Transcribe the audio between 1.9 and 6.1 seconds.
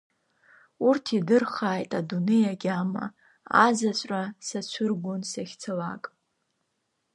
адунеи агьама, азаҵәра сацәыргон сахьцалак.